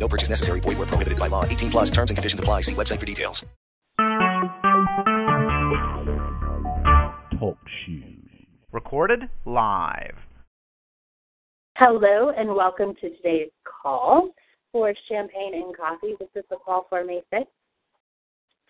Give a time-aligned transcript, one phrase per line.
[0.00, 0.60] No purchase necessary.
[0.60, 1.44] Void where prohibited by law.
[1.44, 2.62] 18 plus terms and conditions apply.
[2.62, 3.44] See website for details.
[7.38, 8.06] Talk shoes.
[8.72, 10.16] Recorded live.
[11.76, 14.30] Hello and welcome to today's call
[14.72, 16.14] for Champagne and Coffee.
[16.18, 17.46] This is the call for May 5th.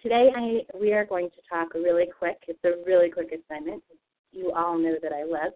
[0.02, 2.38] Today I, we are going to talk really quick.
[2.48, 3.82] It's a really quick assignment.
[4.32, 5.52] You all know that I love.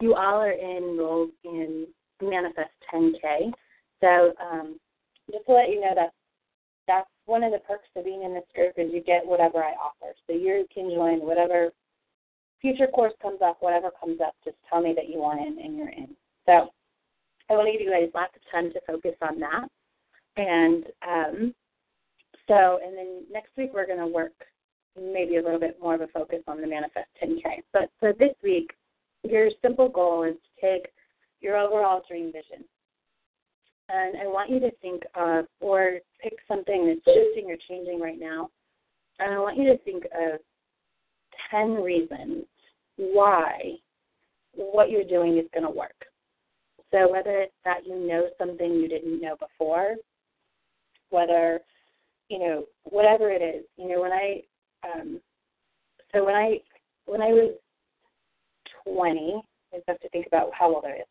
[0.00, 1.86] You all are enrolled in
[2.22, 3.52] Manifest 10K.
[4.00, 4.87] So um, just
[5.48, 6.12] to let you know that
[6.86, 9.72] that's one of the perks of being in this group is you get whatever I
[9.72, 10.14] offer.
[10.26, 11.70] So you can join whatever
[12.60, 15.76] future course comes up, whatever comes up, just tell me that you want in and
[15.76, 16.08] you're in.
[16.46, 16.70] So
[17.50, 19.68] I want to give you guys lots of time to focus on that.
[20.36, 21.54] And um,
[22.46, 24.32] so, and then next week we're going to work
[24.96, 27.62] maybe a little bit more of a focus on the Manifest 10K.
[27.72, 28.70] But for this week,
[29.22, 30.88] your simple goal is to take
[31.40, 32.64] your overall dream vision
[33.88, 38.18] and I want you to think of or pick something that's shifting or changing right
[38.18, 38.50] now.
[39.18, 40.40] And I want you to think of
[41.50, 42.44] 10 reasons
[42.96, 43.72] why
[44.54, 45.94] what you're doing is going to work.
[46.90, 49.96] So whether it's that you know something you didn't know before,
[51.10, 51.60] whether,
[52.28, 54.42] you know, whatever it is, you know, when I,
[54.84, 55.20] um,
[56.12, 56.58] so when I,
[57.06, 57.54] when I was
[58.84, 61.06] 20, I have to think about how old I was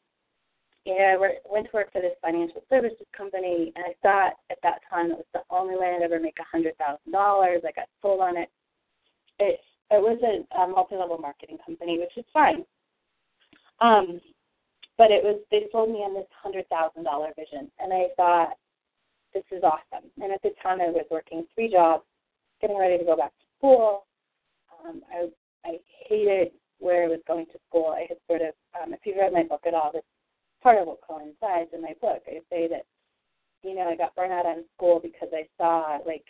[0.87, 1.17] yeah, I
[1.51, 5.17] went to work for this financial services company, and I thought at that time it
[5.17, 7.61] was the only way I'd ever make a hundred thousand dollars.
[7.67, 8.49] I got sold on it.
[9.37, 9.59] It
[9.91, 12.63] it was a, a multi-level marketing company, which is fine.
[13.81, 14.21] Um,
[14.97, 18.53] but it was they sold me on this hundred thousand dollar vision, and I thought
[19.33, 20.09] this is awesome.
[20.21, 22.05] And at the time, I was working three jobs,
[22.61, 24.05] getting ready to go back to school.
[24.87, 25.27] Um, I
[25.67, 27.93] I hated where I was going to school.
[27.93, 30.03] I had sort of, um, if you've read my book at all, this
[30.61, 32.23] part of what coincides in my book.
[32.27, 32.85] I say that,
[33.63, 36.25] you know, I got burned out on school because I saw like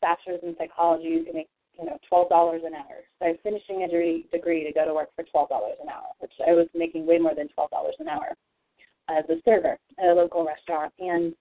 [0.00, 3.02] bachelor's in psychology you can make, you know, twelve dollars an hour.
[3.18, 5.88] So I was finishing a degree degree to go to work for twelve dollars an
[5.88, 8.34] hour, which I was making way more than twelve dollars an hour
[9.08, 11.34] as a server at a local restaurant and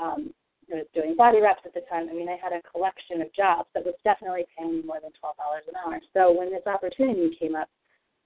[0.00, 0.34] um
[0.72, 2.08] I was doing body wraps at the time.
[2.08, 5.12] I mean, I had a collection of jobs that was definitely paying me more than
[5.20, 6.00] twelve dollars an hour.
[6.14, 7.68] So when this opportunity came up,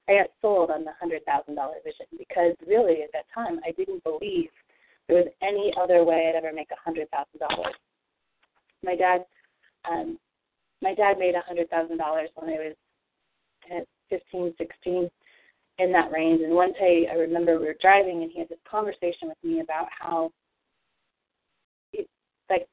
[0.09, 3.73] I got sold on the hundred thousand dollar vision because really at that time I
[3.73, 4.49] didn't believe
[5.07, 7.75] there was any other way I'd ever make a hundred thousand dollars.
[8.85, 9.25] My dad,
[9.91, 10.19] um,
[10.83, 12.77] my dad made a hundred thousand dollars when I was
[13.77, 15.11] at fifteen, sixteen,
[15.79, 16.41] in that range.
[16.43, 19.61] And one day I remember we were driving and he had this conversation with me
[19.61, 20.31] about how
[21.93, 22.09] it,
[22.49, 22.67] like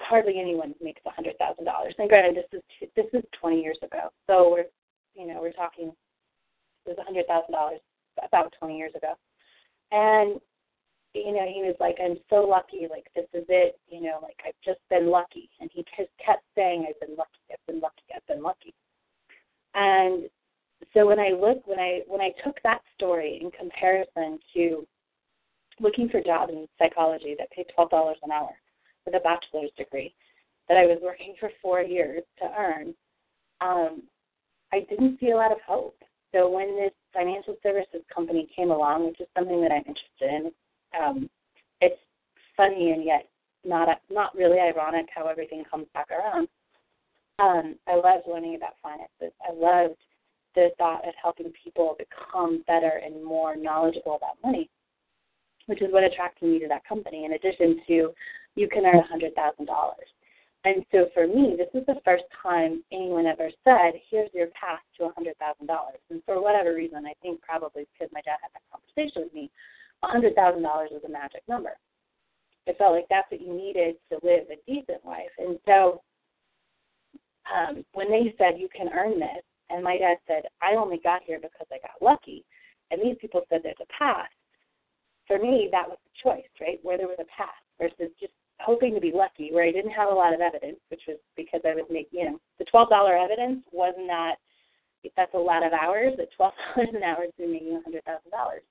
[0.00, 1.94] hardly anyone makes a hundred thousand dollars.
[1.98, 4.66] And granted, this is this is twenty years ago, so we're
[5.14, 5.92] you know we're talking
[6.86, 7.80] it was a hundred thousand dollars
[8.22, 9.14] about twenty years ago,
[9.90, 10.40] and
[11.14, 12.86] you know he was like, "I'm so lucky.
[12.90, 13.78] Like this is it.
[13.88, 17.40] You know, like I've just been lucky." And he just kept saying, "I've been lucky.
[17.50, 18.04] I've been lucky.
[18.14, 18.74] I've been lucky."
[19.74, 20.28] And
[20.94, 24.86] so when I look when I when I took that story in comparison to
[25.80, 28.50] looking for jobs in psychology that paid twelve dollars an hour
[29.06, 30.14] with a bachelor's degree
[30.68, 32.94] that I was working for four years to earn,
[33.60, 34.02] um,
[34.72, 35.96] I didn't see a lot of hope.
[36.34, 40.52] So when this financial services company came along, which is something that I'm interested in,
[40.98, 41.30] um,
[41.80, 42.00] it's
[42.56, 43.28] funny and yet
[43.64, 46.48] not a, not really ironic how everything comes back around.
[47.38, 49.36] Um, I loved learning about finances.
[49.46, 49.98] I loved
[50.54, 54.68] the thought of helping people become better and more knowledgeable about money,
[55.66, 57.24] which is what attracted me to that company.
[57.24, 58.10] In addition to,
[58.54, 60.08] you can earn a hundred thousand dollars.
[60.64, 64.78] And so for me, this is the first time anyone ever said, here's your path
[64.96, 65.34] to a $100,000.
[66.10, 69.50] And for whatever reason, I think probably because my dad had that conversation with me,
[70.02, 71.72] a $100,000 was a magic number.
[72.66, 75.34] It felt like that's what you needed to live a decent life.
[75.38, 76.00] And so
[77.50, 81.22] um, when they said, you can earn this, and my dad said, I only got
[81.26, 82.44] here because I got lucky,
[82.92, 84.30] and these people said there's a path,
[85.26, 86.78] for me, that was the choice, right?
[86.82, 88.32] Where there was a path versus just
[88.64, 91.60] hoping to be lucky, where I didn't have a lot of evidence, which was because
[91.64, 94.38] I was making, you know, the twelve dollar evidence was not.
[95.16, 96.14] That's a lot of hours.
[96.20, 98.62] At twelve dollars an hour, to making a hundred thousand dollars.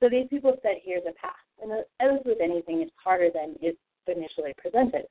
[0.00, 3.78] So these people said, "Here's a path," and as with anything, it's harder than it's
[4.06, 5.06] initially presented.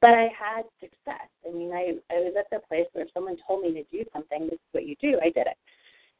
[0.00, 1.28] but I had success.
[1.46, 4.44] I mean, I I was at the place where someone told me to do something,
[4.44, 5.18] this is what you do.
[5.22, 5.58] I did it.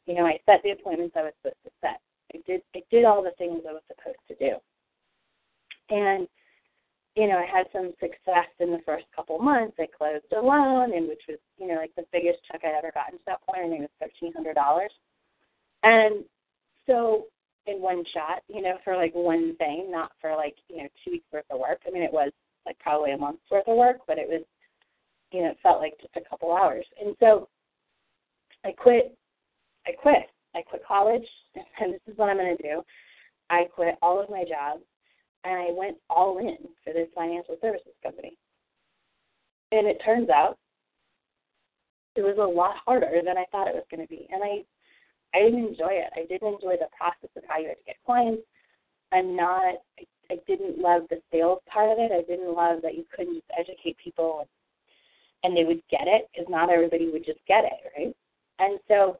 [0.06, 2.00] You know, I set the appointments I was supposed to set.
[2.34, 4.56] I did I did all the things I was supposed to do.
[5.90, 6.26] And
[7.16, 9.76] you know, I had some success in the first couple months.
[9.80, 12.92] I closed a loan, and which was, you know, like the biggest check I'd ever
[12.92, 13.64] gotten to that point.
[13.64, 14.92] I think it was thirteen hundred dollars.
[15.82, 16.24] And
[16.86, 17.24] so,
[17.66, 21.12] in one shot, you know, for like one thing, not for like you know two
[21.12, 21.80] weeks worth of work.
[21.86, 22.32] I mean, it was
[22.66, 24.42] like probably a month's worth of work, but it was,
[25.32, 26.84] you know, it felt like just a couple hours.
[27.02, 27.48] And so,
[28.62, 29.16] I quit.
[29.86, 30.28] I quit.
[30.54, 31.26] I quit college,
[31.80, 32.82] and this is what I'm going to do.
[33.48, 34.82] I quit all of my jobs
[35.44, 38.36] and I went all in for this financial services company.
[39.72, 40.58] And it turns out
[42.14, 44.26] it was a lot harder than I thought it was going to be.
[44.30, 44.64] And I
[45.34, 46.10] I didn't enjoy it.
[46.16, 48.42] I didn't enjoy the process of how you had to get clients.
[49.12, 52.10] I'm not I, I didn't love the sales part of it.
[52.12, 54.48] I didn't love that you couldn't just educate people and,
[55.44, 58.16] and they would get it because not everybody would just get it, right?
[58.58, 59.18] And so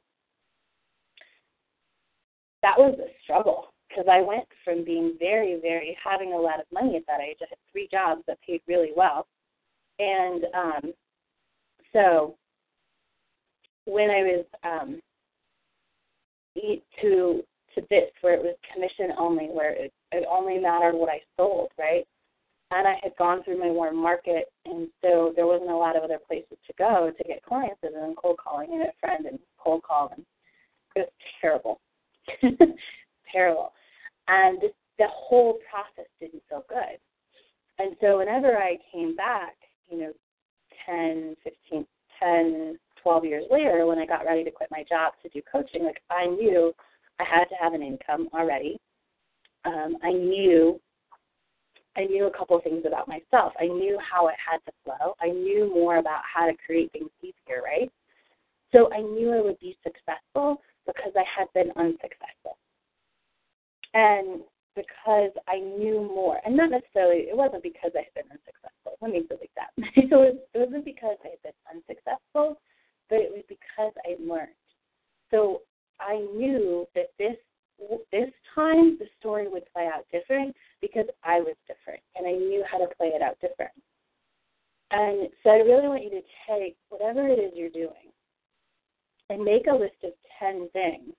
[2.63, 6.65] that was a struggle because I went from being very, very having a lot of
[6.71, 7.37] money at that age.
[7.41, 9.27] I had three jobs that paid really well,
[9.99, 10.93] and um,
[11.93, 12.35] so
[13.85, 15.01] when I was um,
[17.01, 17.43] to
[17.75, 21.69] to this where it was commission only, where it, it only mattered what I sold,
[21.77, 22.05] right?
[22.71, 26.03] And I had gone through my warm market, and so there wasn't a lot of
[26.03, 29.39] other places to go to get clients other than cold calling and a friend and
[29.57, 30.25] cold calling.
[30.95, 31.09] It was
[31.39, 31.79] terrible,
[33.31, 33.71] terrible
[34.27, 36.97] and this, the whole process didn't feel good.
[37.79, 39.55] And so whenever I came back,
[39.89, 40.13] you know,
[40.85, 41.85] 10, 15,
[42.19, 45.83] 10, 12 years later, when I got ready to quit my job to do coaching,
[45.83, 46.73] like I knew
[47.19, 48.79] I had to have an income already.
[49.65, 50.79] Um, I knew
[51.97, 53.53] I knew a couple of things about myself.
[53.59, 55.15] I knew how it had to flow.
[55.19, 57.91] I knew more about how to create things easier, right?
[58.71, 62.36] So I knew I would be successful because I had been unsuccessful.
[63.97, 64.41] And
[64.75, 68.93] because I knew more, and not necessarily, it wasn't because I had been unsuccessful.
[69.01, 69.73] Let me delete that.
[70.11, 72.61] so it, it wasn't because I had been unsuccessful,
[73.09, 74.53] but it was because I learned.
[75.31, 75.61] So
[75.99, 77.35] I knew that this
[78.11, 82.63] this time the story would play out different because I was different and I knew
[82.69, 83.73] how to play it out different.
[84.89, 88.09] And so I really want you to take whatever it is you're doing
[89.29, 91.13] and make a list of 10 things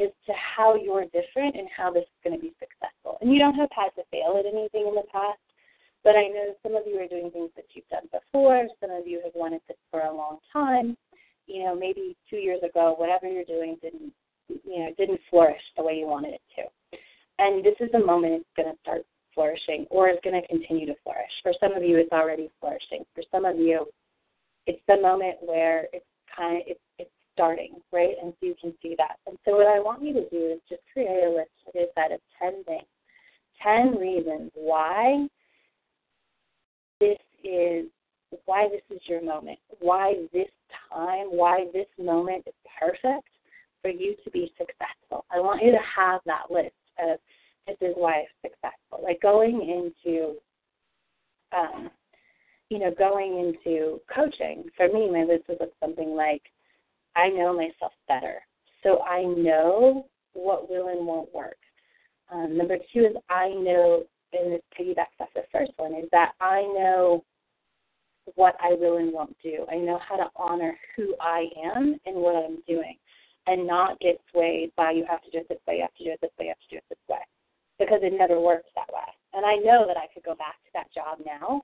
[0.00, 3.18] as to how you're different and how this is going to be successful.
[3.20, 5.40] And you don't have had to fail at anything in the past,
[6.04, 8.66] but I know some of you are doing things that you've done before.
[8.80, 10.96] Some of you have wanted this for a long time.
[11.46, 14.12] You know, maybe two years ago, whatever you're doing didn't,
[14.48, 16.98] you know, didn't flourish the way you wanted it to.
[17.38, 19.02] And this is the moment it's going to start
[19.34, 21.30] flourishing, or it's going to continue to flourish.
[21.42, 23.04] For some of you, it's already flourishing.
[23.14, 23.86] For some of you,
[24.66, 26.04] it's the moment where it's
[26.36, 26.80] kind of it's
[27.38, 28.16] starting, right?
[28.20, 29.18] And so you can see that.
[29.28, 32.02] And so what I want you to do is just create a list, like I
[32.02, 32.82] said, of 10 things,
[33.62, 35.28] 10 reasons why
[36.98, 37.86] this is,
[38.44, 40.48] why this is your moment, why this
[40.92, 43.28] time, why this moment is perfect
[43.82, 45.24] for you to be successful.
[45.30, 47.20] I want you to have that list of
[47.68, 49.04] this is why it's successful.
[49.04, 50.34] Like going into,
[51.56, 51.88] um,
[52.68, 56.42] you know, going into coaching, for me, my list would look something like
[57.16, 58.40] I know myself better.
[58.82, 61.56] So I know what will and won't work.
[62.30, 66.32] Um, number two is I know, and this piggybacks off the first one, is that
[66.40, 67.24] I know
[68.34, 69.66] what I will and won't do.
[69.70, 72.96] I know how to honor who I am and what I'm doing
[73.46, 76.04] and not get swayed by you have to do it this way, you have to
[76.04, 77.24] do it this way, you have to do it this way.
[77.78, 79.08] Because it never works that way.
[79.32, 81.62] And I know that I could go back to that job now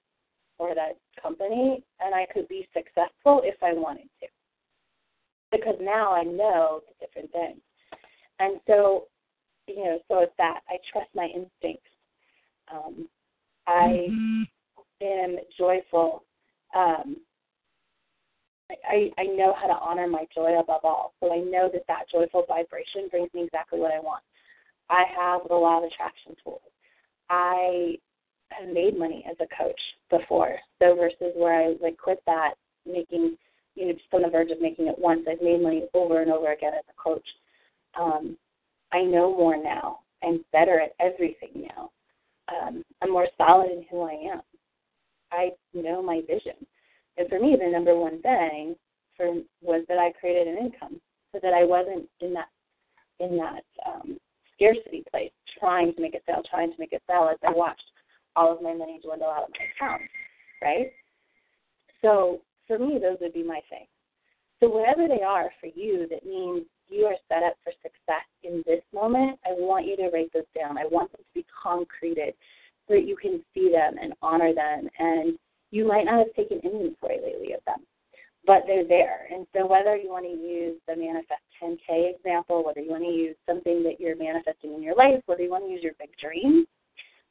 [0.58, 4.08] or that company and I could be successful if I wanted
[5.56, 7.60] because now I know the different things.
[8.38, 9.04] And so,
[9.66, 11.88] you know, so it's that I trust my instincts.
[12.72, 13.08] Um,
[13.66, 14.42] I mm-hmm.
[15.02, 16.24] am joyful.
[16.74, 17.16] Um,
[18.88, 21.14] I, I know how to honor my joy above all.
[21.20, 24.22] So I know that that joyful vibration brings me exactly what I want.
[24.90, 26.60] I have the law of attraction tools.
[27.30, 27.96] I
[28.50, 29.80] have made money as a coach
[30.10, 30.56] before.
[30.80, 32.54] So versus where I like quit that,
[32.86, 33.36] making
[33.74, 35.22] you know, just on the verge of making it once.
[35.28, 37.26] I've made money over and over again as a coach.
[37.98, 38.36] Um,
[38.92, 40.00] I know more now.
[40.22, 41.90] I'm better at everything now.
[42.48, 44.42] Um, I'm more solid in who I am.
[45.32, 46.66] I know my vision.
[47.16, 48.76] And for me, the number one thing
[49.16, 51.00] for was that I created an income,
[51.32, 52.48] so that I wasn't in that
[53.20, 54.18] in that um,
[54.54, 57.28] scarcity place, trying to make it sell, trying to make it sell.
[57.28, 57.82] As I watched
[58.36, 60.02] all of my money dwindle out of my account,
[60.62, 60.92] right?
[62.02, 63.88] So for me, those would be my things.
[64.60, 68.62] So whatever they are for you, that means you are set up for success in
[68.66, 69.38] this moment.
[69.44, 70.78] I want you to write those down.
[70.78, 72.34] I want them to be concreted
[72.86, 74.88] so that you can see them and honor them.
[74.98, 75.38] And
[75.70, 77.84] you might not have taken inventory lately of them,
[78.46, 79.26] but they're there.
[79.32, 83.10] And so whether you want to use the Manifest 10K example, whether you want to
[83.10, 86.10] use something that you're manifesting in your life, whether you want to use your big
[86.22, 86.66] dreams,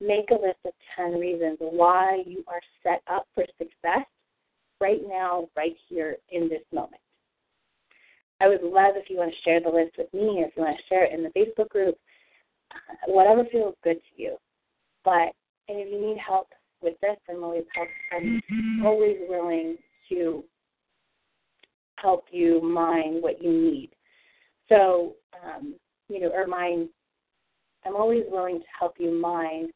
[0.02, 4.06] make a list of 10 reasons why you are set up for success
[4.84, 7.02] right now, right here in this moment.
[8.42, 10.64] I would love if you want to share the list with me or if you
[10.64, 11.96] want to share it in the Facebook group,
[12.74, 14.36] uh, whatever feels good to you.
[15.06, 15.32] But
[15.70, 16.48] and if you need help
[16.82, 18.42] with this, I'm always help, I'm
[18.86, 19.78] always willing
[20.10, 20.44] to
[21.96, 23.92] help you mine what you need.
[24.68, 25.76] So, um,
[26.10, 26.90] you know, or mine,
[27.86, 29.70] I'm always willing to help you mine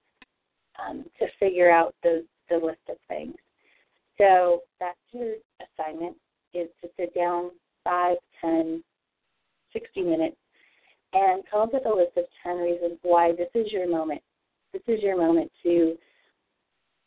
[0.85, 3.35] um, to figure out the, the list of things.
[4.17, 6.15] So that's your assignment
[6.53, 7.51] is to sit down
[7.83, 8.83] five, ten,
[9.73, 10.37] sixty minutes
[11.13, 14.21] and come up with a list of 10 reasons why this is your moment.
[14.73, 15.95] This is your moment to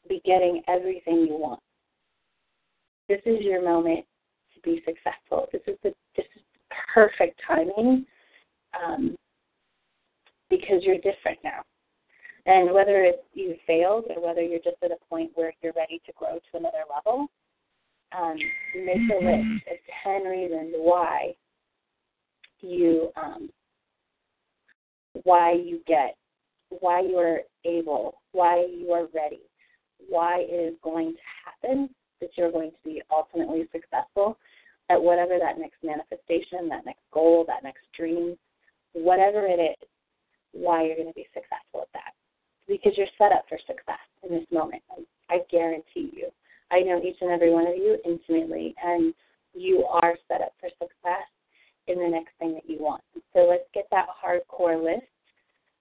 [0.08, 1.60] be getting everything you want.
[3.08, 4.04] This is your moment
[4.54, 5.46] to be successful.
[5.52, 6.42] This is the this is
[6.94, 8.06] perfect timing
[8.80, 9.16] um,
[10.48, 11.62] because you're different now.
[12.46, 16.00] And whether it's you failed or whether you're just at a point where you're ready
[16.06, 17.28] to grow to another level,
[18.16, 18.36] um,
[18.74, 21.34] make a list of 10 reasons why
[22.60, 23.50] you um,
[25.24, 26.16] why you get
[26.80, 29.40] why you are able why you are ready
[30.08, 31.88] why it is going to happen
[32.20, 34.38] that you're going to be ultimately successful
[34.88, 38.36] at whatever that next manifestation that next goal that next dream
[38.92, 39.88] whatever it is
[40.52, 42.12] why you're going to be successful at that
[42.70, 44.82] because you're set up for success in this moment
[45.28, 46.30] I guarantee you
[46.70, 49.12] I know each and every one of you intimately, and
[49.54, 51.26] you are set up for success
[51.88, 53.02] in the next thing that you want.
[53.34, 55.06] So let's get that hardcore list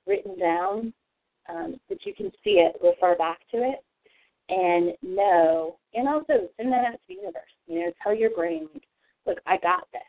[0.07, 0.93] written down
[1.47, 3.83] um, that you can see it, refer back to it,
[4.49, 7.53] and know, and also send that out to the universe.
[7.67, 8.67] You know, tell your brain,
[9.27, 10.01] look, I got this.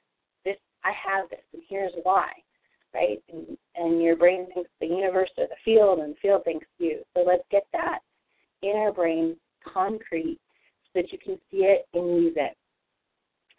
[0.44, 2.28] This I have this, and here's why.
[2.92, 3.22] Right?
[3.32, 7.02] And, and your brain thinks the universe or the field, and the field thinks you.
[7.14, 8.00] So let's get that
[8.62, 10.38] in our brain concrete
[10.84, 12.56] so that you can see it and use it.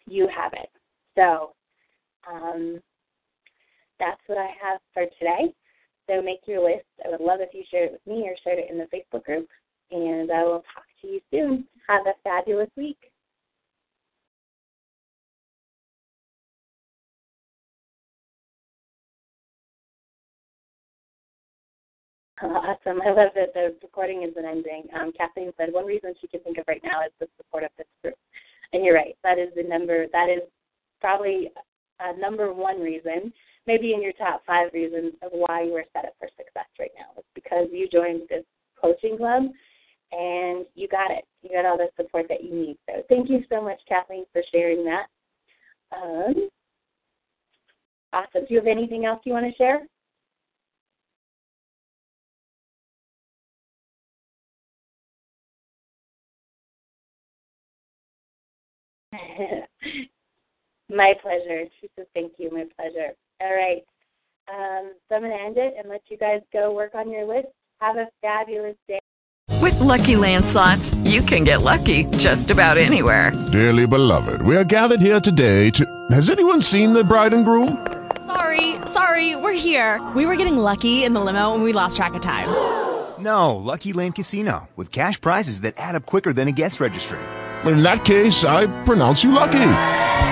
[0.06, 0.68] You have it.
[1.14, 1.54] So
[2.30, 2.80] um,
[3.98, 5.54] that's what I have for today.
[6.08, 6.84] So make your list.
[7.04, 9.24] I would love if you shared it with me or shared it in the Facebook
[9.24, 9.48] group.
[9.90, 11.64] And I will talk to you soon.
[11.88, 12.98] Have a fabulous week.
[22.42, 23.00] Awesome.
[23.02, 24.84] I love that the recording isn't ending.
[24.98, 27.70] Um, Kathleen said one reason she can think of right now is the support of
[27.78, 28.16] this group.
[28.72, 29.16] And you're right.
[29.22, 30.06] That is the number.
[30.12, 30.42] That is
[31.00, 31.50] probably
[32.00, 33.32] a number one reason,
[33.66, 36.90] maybe in your top five reasons of why you are set up for success right
[36.98, 37.12] now.
[37.16, 38.44] It's because you joined this
[38.80, 39.44] coaching club
[40.10, 41.24] and you got it.
[41.42, 42.78] You got all the support that you need.
[42.88, 45.06] So thank you so much, Kathleen, for sharing that.
[45.94, 46.48] Um,
[48.12, 48.46] awesome.
[48.48, 49.82] Do you have anything else you want to share?
[60.92, 61.64] My pleasure.
[61.80, 62.50] She says, thank you.
[62.50, 63.12] My pleasure.
[63.40, 63.82] All right.
[64.48, 67.24] Um, so I'm going to end it and let you guys go work on your
[67.24, 67.48] list.
[67.80, 68.98] Have a fabulous day.
[69.60, 73.32] With LuckyLand Slots, you can get lucky just about anywhere.
[73.52, 76.06] Dearly beloved, we are gathered here today to.
[76.10, 77.86] Has anyone seen the bride and groom?
[78.26, 80.00] Sorry, sorry, we're here.
[80.14, 82.48] We were getting lucky in the limo and we lost track of time.
[83.22, 87.20] No, Lucky Land Casino, with cash prizes that add up quicker than a guest registry
[87.70, 90.01] in that case, I pronounce you lucky.